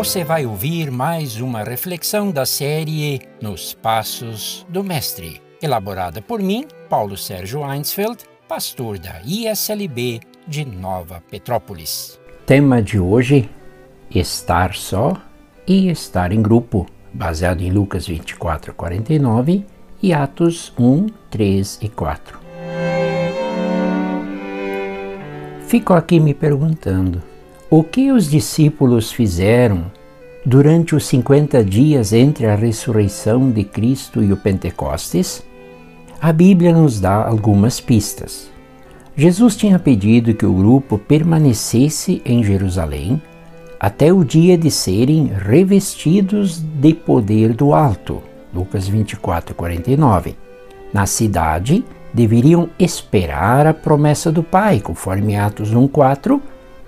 Você 0.00 0.24
vai 0.24 0.46
ouvir 0.46 0.90
mais 0.90 1.42
uma 1.42 1.62
reflexão 1.62 2.30
da 2.30 2.46
série 2.46 3.20
Nos 3.38 3.74
Passos 3.74 4.66
do 4.66 4.82
Mestre, 4.82 5.42
elaborada 5.60 6.22
por 6.22 6.40
mim, 6.40 6.66
Paulo 6.88 7.18
Sérgio 7.18 7.70
Einsfeld, 7.70 8.24
pastor 8.48 8.98
da 8.98 9.20
ISLB 9.26 10.20
de 10.48 10.64
Nova 10.64 11.22
Petrópolis. 11.30 12.18
Tema 12.46 12.82
de 12.82 12.98
hoje: 12.98 13.50
estar 14.10 14.74
só 14.74 15.20
e 15.66 15.90
estar 15.90 16.32
em 16.32 16.40
grupo, 16.40 16.86
baseado 17.12 17.60
em 17.60 17.70
Lucas 17.70 18.06
24, 18.06 18.72
49 18.72 19.66
e 20.02 20.14
Atos 20.14 20.72
1, 20.78 21.08
3 21.30 21.78
e 21.82 21.90
4. 21.90 22.40
Fico 25.66 25.92
aqui 25.92 26.18
me 26.18 26.32
perguntando: 26.32 27.22
o 27.70 27.84
que 27.84 28.10
os 28.10 28.28
discípulos 28.28 29.12
fizeram 29.12 29.84
durante 30.44 30.96
os 30.96 31.06
50 31.06 31.62
dias 31.62 32.12
entre 32.12 32.46
a 32.46 32.56
ressurreição 32.56 33.48
de 33.48 33.62
Cristo 33.62 34.20
e 34.20 34.32
o 34.32 34.36
Pentecostes? 34.36 35.44
A 36.20 36.32
Bíblia 36.32 36.72
nos 36.72 36.98
dá 36.98 37.24
algumas 37.24 37.78
pistas. 37.78 38.50
Jesus 39.16 39.54
tinha 39.54 39.78
pedido 39.78 40.34
que 40.34 40.44
o 40.44 40.52
grupo 40.52 40.98
permanecesse 40.98 42.20
em 42.24 42.42
Jerusalém 42.42 43.22
até 43.78 44.12
o 44.12 44.24
dia 44.24 44.58
de 44.58 44.70
serem 44.70 45.26
revestidos 45.26 46.58
de 46.58 46.92
poder 46.92 47.54
do 47.54 47.72
alto. 47.72 48.20
Lucas 48.52 48.88
24, 48.88 49.54
49. 49.54 50.34
Na 50.92 51.06
cidade, 51.06 51.84
deveriam 52.12 52.68
esperar 52.78 53.68
a 53.68 53.72
promessa 53.72 54.32
do 54.32 54.42
Pai, 54.42 54.80
conforme 54.80 55.36
Atos 55.36 55.72
1,4, 55.72 56.40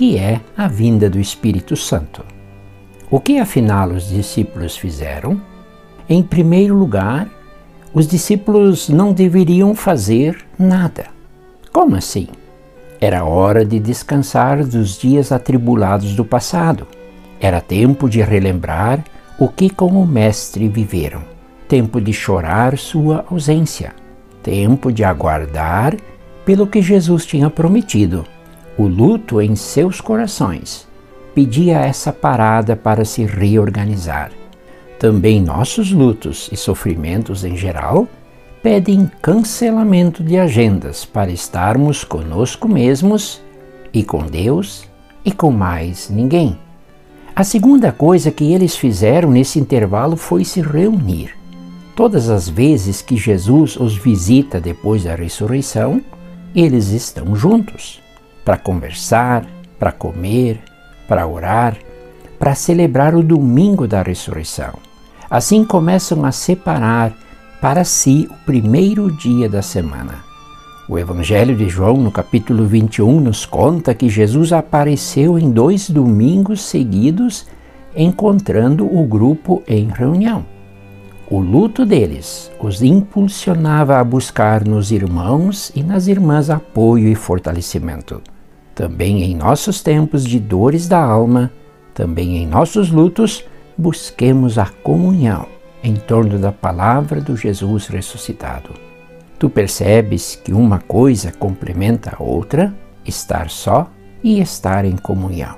que 0.00 0.16
é 0.16 0.40
a 0.56 0.66
vinda 0.66 1.10
do 1.10 1.20
Espírito 1.20 1.76
Santo. 1.76 2.24
O 3.10 3.20
que 3.20 3.38
afinal 3.38 3.90
os 3.90 4.08
discípulos 4.08 4.74
fizeram? 4.74 5.38
Em 6.08 6.22
primeiro 6.22 6.74
lugar, 6.74 7.28
os 7.92 8.06
discípulos 8.06 8.88
não 8.88 9.12
deveriam 9.12 9.74
fazer 9.74 10.42
nada. 10.58 11.08
Como 11.70 11.96
assim? 11.96 12.28
Era 12.98 13.26
hora 13.26 13.62
de 13.62 13.78
descansar 13.78 14.64
dos 14.64 14.96
dias 14.98 15.32
atribulados 15.32 16.14
do 16.14 16.24
passado. 16.24 16.88
Era 17.38 17.60
tempo 17.60 18.08
de 18.08 18.22
relembrar 18.22 19.04
o 19.38 19.48
que 19.48 19.68
com 19.68 20.00
o 20.02 20.06
Mestre 20.06 20.66
viveram. 20.66 21.20
Tempo 21.68 22.00
de 22.00 22.14
chorar 22.14 22.78
sua 22.78 23.26
ausência 23.30 23.92
tempo 24.42 24.90
de 24.90 25.04
aguardar 25.04 25.94
pelo 26.46 26.66
que 26.66 26.80
Jesus 26.80 27.26
tinha 27.26 27.50
prometido. 27.50 28.24
O 28.80 28.88
luto 28.88 29.42
em 29.42 29.54
seus 29.56 30.00
corações 30.00 30.88
pedia 31.34 31.80
essa 31.80 32.14
parada 32.14 32.74
para 32.74 33.04
se 33.04 33.26
reorganizar. 33.26 34.32
Também 34.98 35.38
nossos 35.38 35.92
lutos 35.92 36.48
e 36.50 36.56
sofrimentos 36.56 37.44
em 37.44 37.58
geral 37.58 38.08
pedem 38.62 39.10
cancelamento 39.20 40.24
de 40.24 40.38
agendas 40.38 41.04
para 41.04 41.30
estarmos 41.30 42.04
conosco 42.04 42.66
mesmos 42.66 43.42
e 43.92 44.02
com 44.02 44.24
Deus 44.24 44.88
e 45.26 45.30
com 45.30 45.50
mais 45.50 46.08
ninguém. 46.08 46.58
A 47.36 47.44
segunda 47.44 47.92
coisa 47.92 48.30
que 48.30 48.50
eles 48.50 48.74
fizeram 48.74 49.30
nesse 49.30 49.60
intervalo 49.60 50.16
foi 50.16 50.42
se 50.42 50.62
reunir. 50.62 51.36
Todas 51.94 52.30
as 52.30 52.48
vezes 52.48 53.02
que 53.02 53.14
Jesus 53.14 53.76
os 53.76 53.94
visita 53.94 54.58
depois 54.58 55.04
da 55.04 55.14
ressurreição, 55.14 56.00
eles 56.54 56.88
estão 56.88 57.36
juntos 57.36 58.00
para 58.50 58.58
conversar, 58.58 59.46
para 59.78 59.92
comer, 59.92 60.58
para 61.06 61.24
orar, 61.24 61.76
para 62.36 62.52
celebrar 62.52 63.14
o 63.14 63.22
domingo 63.22 63.86
da 63.86 64.02
ressurreição. 64.02 64.72
Assim 65.30 65.64
começam 65.64 66.24
a 66.24 66.32
separar 66.32 67.12
para 67.60 67.84
si 67.84 68.28
o 68.28 68.34
primeiro 68.44 69.08
dia 69.12 69.48
da 69.48 69.62
semana. 69.62 70.24
O 70.88 70.98
Evangelho 70.98 71.54
de 71.54 71.68
João, 71.68 71.98
no 71.98 72.10
capítulo 72.10 72.66
21, 72.66 73.20
nos 73.20 73.46
conta 73.46 73.94
que 73.94 74.08
Jesus 74.08 74.52
apareceu 74.52 75.38
em 75.38 75.48
dois 75.52 75.88
domingos 75.88 76.60
seguidos, 76.60 77.46
encontrando 77.94 78.84
o 78.84 79.06
grupo 79.06 79.62
em 79.64 79.86
reunião. 79.86 80.44
O 81.30 81.38
luto 81.38 81.86
deles 81.86 82.50
os 82.58 82.82
impulsionava 82.82 83.98
a 83.98 84.02
buscar 84.02 84.66
nos 84.66 84.90
irmãos 84.90 85.70
e 85.72 85.84
nas 85.84 86.08
irmãs 86.08 86.50
apoio 86.50 87.06
e 87.06 87.14
fortalecimento. 87.14 88.20
Também 88.80 89.24
em 89.24 89.36
nossos 89.36 89.82
tempos 89.82 90.24
de 90.24 90.40
dores 90.40 90.88
da 90.88 90.98
alma, 90.98 91.52
também 91.92 92.38
em 92.38 92.46
nossos 92.46 92.90
lutos, 92.90 93.44
busquemos 93.76 94.56
a 94.56 94.70
comunhão 94.82 95.44
em 95.84 95.96
torno 95.96 96.38
da 96.38 96.50
palavra 96.50 97.20
do 97.20 97.36
Jesus 97.36 97.88
ressuscitado. 97.88 98.70
Tu 99.38 99.50
percebes 99.50 100.34
que 100.34 100.54
uma 100.54 100.78
coisa 100.78 101.30
complementa 101.30 102.16
a 102.18 102.22
outra, 102.22 102.74
estar 103.04 103.50
só 103.50 103.86
e 104.24 104.40
estar 104.40 104.86
em 104.86 104.96
comunhão. 104.96 105.56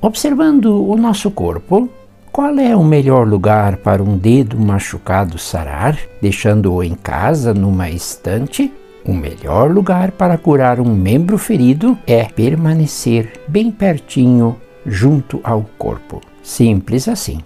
Observando 0.00 0.84
o 0.84 0.96
nosso 0.96 1.30
corpo, 1.30 1.88
qual 2.32 2.58
é 2.58 2.74
o 2.74 2.82
melhor 2.82 3.28
lugar 3.28 3.76
para 3.76 4.02
um 4.02 4.18
dedo 4.18 4.58
machucado 4.58 5.38
sarar, 5.38 5.96
deixando-o 6.20 6.82
em 6.82 6.96
casa, 6.96 7.54
numa 7.54 7.88
estante? 7.88 8.72
O 9.04 9.12
melhor 9.12 9.70
lugar 9.70 10.12
para 10.12 10.36
curar 10.36 10.80
um 10.80 10.94
membro 10.94 11.38
ferido 11.38 11.98
é 12.06 12.24
permanecer 12.24 13.40
bem 13.48 13.70
pertinho, 13.70 14.56
junto 14.84 15.40
ao 15.42 15.62
corpo. 15.78 16.20
Simples 16.42 17.08
assim. 17.08 17.40